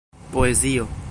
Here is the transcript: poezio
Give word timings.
poezio 0.31 0.87